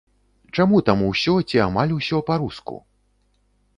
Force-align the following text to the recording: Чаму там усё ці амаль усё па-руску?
Чаму 0.61 0.79
там 0.87 1.03
усё 1.09 1.35
ці 1.49 1.61
амаль 1.67 1.93
усё 1.99 2.17
па-руску? 2.31 2.83